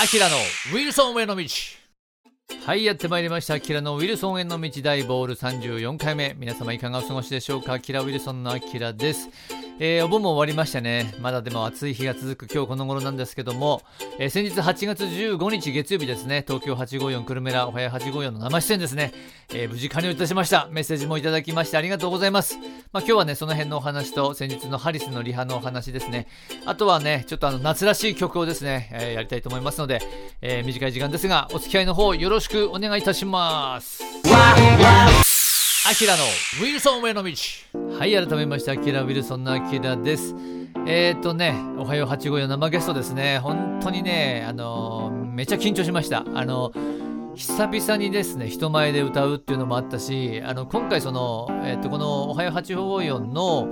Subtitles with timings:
[0.00, 0.36] アキラの
[0.72, 1.44] ウィルソンへの道。
[2.64, 3.54] はいやってまいりました。
[3.54, 6.34] アキラのウィルソンへの道大ボール34回目。
[6.38, 7.74] 皆様いかがお過ごしでしょうか？
[7.74, 9.28] アキラウィルソンのアキラです。
[9.80, 11.14] えー、お盆も終わりましたね。
[11.20, 13.82] まだでも暑い日が続く今日この頃なんですけども、
[14.18, 19.12] えー、先日8月15日月曜日ですね、東京854久留米らおはや854の生出演ですね、
[19.50, 20.68] えー、無事完了いたしました。
[20.72, 22.58] メッセージもいただきましてありがとうございます。
[22.92, 26.26] まあ、今日はね、その辺のお話と先日のハリスのリハのお話ですね。
[26.66, 30.00] あとはね、ちょっとあの夏らしい曲をですね、えやりたいと思いますので、
[30.40, 34.02] え短い時間ですが、お付き合いの方よろしくお願いいたします。
[35.90, 37.32] アキラのウィルソンへの道。
[37.98, 40.34] はい、改めまして、アキラウィルソンのアキラです。
[40.86, 43.38] えっ、ー、とね、おはよう854生ゲストですね。
[43.38, 46.26] 本当にね、あの、めっちゃ緊張しました。
[46.34, 46.72] あの、
[47.36, 53.66] 久々にですね、人前で歌うっていうのもあったし、あの、今回その、えっ、と、このおはよう854の、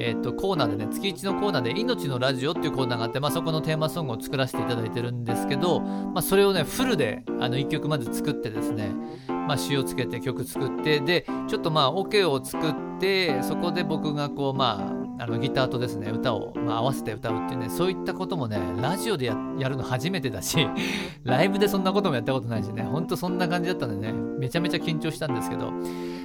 [0.00, 8.92] えーと、コーナーでね月1のコーナーで「命のラジオ」っていうコーナーがあって、まあ、そこのテーマソングを作らせていただいてるんですけど、まあ、それをねフルであの1曲まで作ってですね、
[9.26, 19.34] まあ、詞をつけて曲作ってでちょっとまあオ、ケを作ってそこで僕がこうまああのギターとですね歌を、まあ、合わせて歌うっていうねそういったこともねラジオでや
[19.68, 20.68] るの初めてだし
[21.24, 25.72] ライブでそんなこともやったことないしねほんとそんな感じだったんでねめちゃめちゃ緊張したんですけど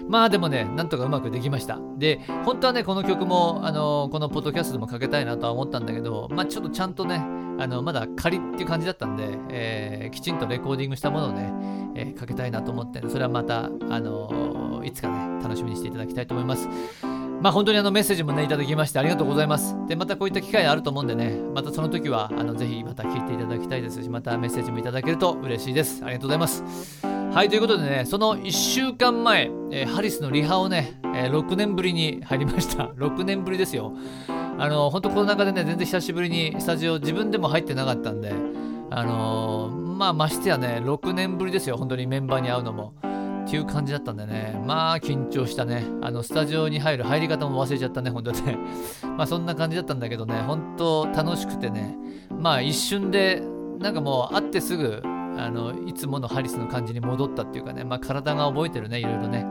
[0.07, 7.23] まあでもねなんとかうまくできましたで本当はねこの曲もあのこのポッドキャストでもかけたいなとは思ったんだけどまあちょっとちゃんとね
[7.59, 11.53] あのまだ仮っていう感じだったんで、えー、きちんとレコーディングしたものをね、
[11.95, 16.67] えー、かけたいなと思って、それはまた、あのー、いつかね楽しみにしていただきたいと思います。
[17.43, 19.75] まあ本当にあのメッセージもね、いただきましてありがとうございます。
[19.85, 26.05] で、またこういった機会あると思うんでね、またその時は、あの、ぜひまた聞いていただきたいですし、またメッセージもいただけると嬉しいです。
[26.05, 26.63] ありがとうございます。
[27.03, 32.85] はい、ということでね、その1週間前、えー、ハリスのリハをね、えー、6年ぶりに入りました。
[32.95, 33.91] 6年ぶりですよ。
[34.57, 38.31] あの、本当コロナ禍でね、全然久しぶりにスタジオ自分でも入ってなかったんで、
[38.89, 42.93] あのー、まあましてやね、6年ぶりですよ、本当にメンバーに会うのも。
[43.45, 45.83] っていう感じだったんでね、まあ緊張したね。
[46.01, 48.57] あの、スタジオに入る入り方も忘れちゃったね、本当ね。
[49.17, 51.97] まあそんな感じだったんだけどね、本当楽しくてね、
[52.29, 53.43] まあ一瞬で、
[53.79, 55.01] なんかもう会ってすぐ、
[55.37, 59.45] あのいつものハリスの感じに戻ったっていうかね、まあ、体が覚えてるね、いろいろね。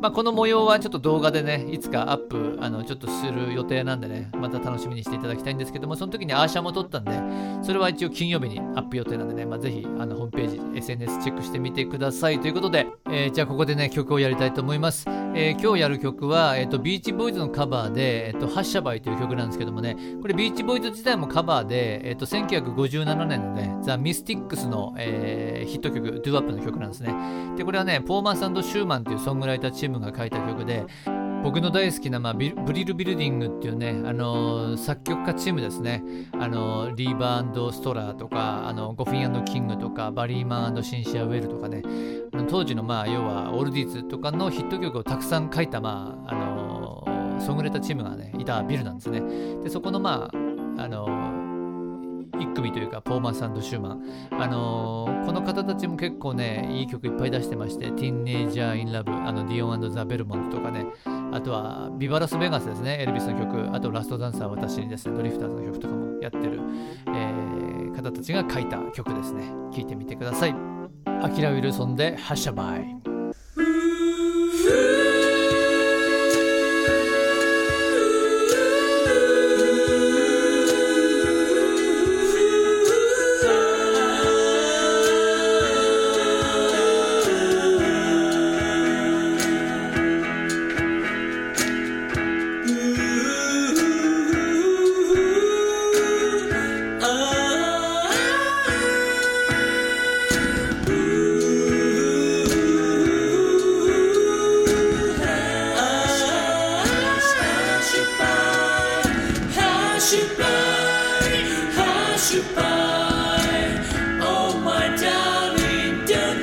[0.00, 7.12] まあ、この模様はちょっと動画でね、いつかアップ、あのちょっとする予定なんでね、また楽しみにしていただきたいんですけども、その時にアーシャも撮ったんで、
[7.62, 12.40] それは一応金曜日にアップ予定なんでね、まあ、ぜひあのホームページ、SNS チェックしてみてください。
[12.40, 15.04] ということで、えー、じゃあここでね、曲をやりたいと思います。
[15.08, 27.14] えー、今日やる曲は、えーと、ビーチボーイズのカバーで、えーと、ハッシャバイという曲なんですけどもね、これビーチボーイズ自体もカバーで、えーと、1957年のね、ザ・ミスティックスの、えー、ヒット曲、ドゥワップの曲なんですね。
[27.56, 30.84] で、これはね、ポーマス・アンド・シューマンというソングライターチームが書いた曲で、
[31.46, 36.02] 僕の大好きな、まあ、ブリル・ビルディングっていうね、あのー、作曲家チームですね、
[36.32, 41.84] あのー、リーバーストラーとか、あのゴフィンキングとか、バリーマンシンシア・ウェルとかね、
[42.48, 49.20] 当時の、まあ、要はオールディーズとかのヒット曲をたくさん書いた、まああのー、ソングライタチームがね、いたビルなんですね。
[49.62, 50.28] で、そこの、ま
[50.78, 51.06] あ、あの
[52.38, 54.02] 1組というか、ポーマン・サンド・シューマン。
[54.32, 60.86] あのー、この方たちも結構ね、いい曲いっぱい出してまして、ティンネージャー・イン・ラブ、あの、ディオンザ・ベルモントとかね、
[61.36, 66.60] あとは、ビバラス・ベガスですね、エルビスの曲、あと、ラスト・ダンサー、私にですね、ドリフターズの曲とかもやってる、
[67.08, 69.42] えー、方たちが書いた曲ですね。
[69.70, 70.54] 聴いてみてください。
[71.22, 73.05] アキラ・ウィルソンで、ハッシャバイ。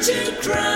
[0.03, 0.72] to cry.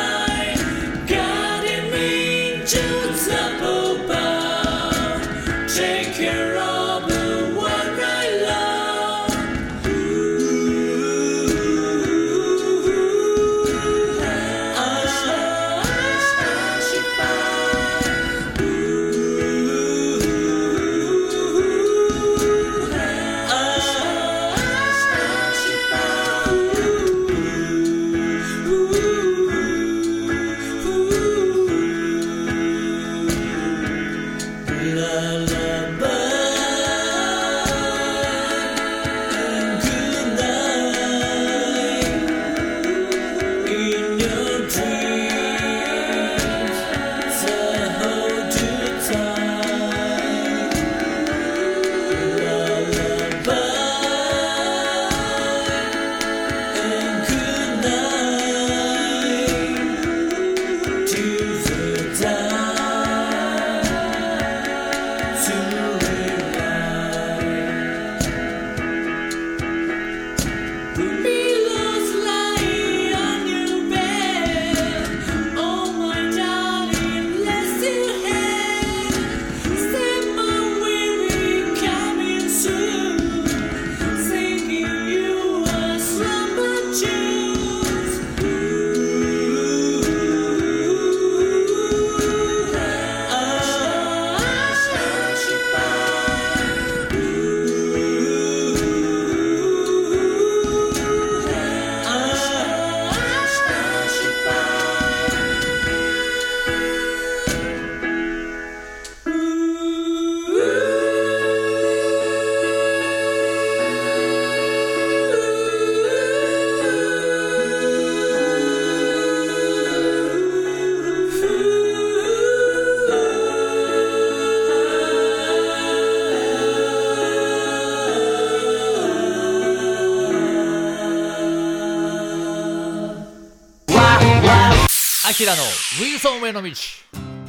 [135.38, 136.72] キラのウィルソンへの道。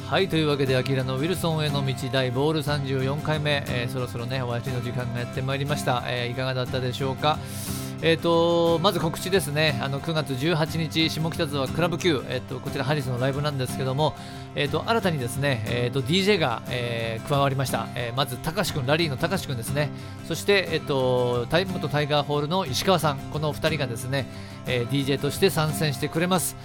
[0.07, 7.39] はいというわけでアキラのウィルソンへの道大ボール34回目、えーそろそろねお休みの時間がやってまいりました、えーいかがだったでしょうか？
[8.03, 9.79] えー、とまず告知ですね。
[9.81, 14.15] あの9月18日下北沢クラブ Q、えー、とこちらハリスのライブなんですけども、
[14.53, 19.89] えー、と新たにですね、えー、と DJ が、えー加わりました、えーまず高橋君ラリーの高橋君ですね。
[20.27, 23.17] そして、えー、とタイムとタイガーホールの石川さん。
[23.33, 24.27] この2人がですね、
[24.67, 26.55] えー DJ として参戦してくれます。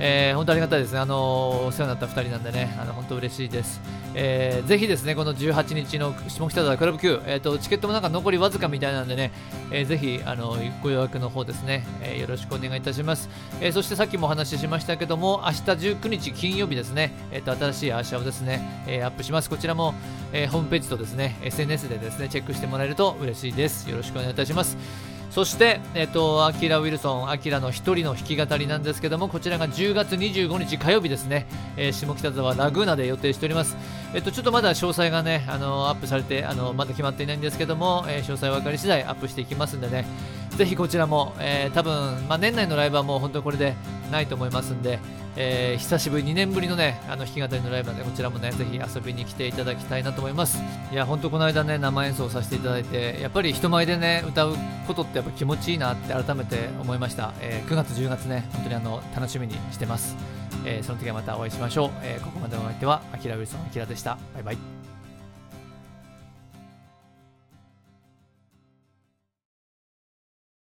[0.00, 3.80] えー本当ありがたいですね、あのお世話になった2人なんでね、あの本当嬉しいです、
[4.14, 9.30] えーぜひですね、この18日の下北沢クラブ Q、えーとチケットもなんか残りわずかみたいなんでね、
[9.70, 13.28] えーぜひあのご予約の方ですね、えーよろしくお願いいたします、
[13.60, 19.94] えそしてさっきもお話ししましたけども、明日19日金曜日ですね、えーと新しいアーシャをですね、えアップします、こちらも、
[20.32, 25.13] えホームページとですね SNS でですねチェックしてもらえると嬉しいです、よろしくお願いいたします。
[25.34, 33.76] そして、えっと、アキラ・ウィルソン、アキラの一人の弾き語りなんですけども、こちらが10月25日火曜日ですね、えー下北沢ラグーナで予定しております。
[34.14, 40.06] えっと、ちょっとまだ詳細がね、あのアップされて、あのまだ決まっていないんですけども、えー詳細分かり次第アップしていきますんでね、
[40.50, 43.74] ぜひこちらも、えー多分、まあ、年内のライブはもう本当にこれで
[44.12, 45.00] ないと思いますんで、
[45.36, 50.62] えー久しぶり、2年ぶりのね、あの弾き語りのライブなんで、こちらもね、ぜひ遊びに来ていただきたいなと思います。
[50.92, 57.32] いや、ほんとこの間ね、生演奏させていただいて、やっぱり人前でね、歌うことってやっぱ気持ちいいなって改めて思いました。
[57.40, 60.16] えー9月、10月ね、本当にあの楽しみにしてます。
[60.64, 61.90] えーその時はまたお会いしましょう。
[62.02, 64.16] えーここまでのお相手は、あきらウィルソン、あきらでした。
[64.34, 64.73] バイバイ。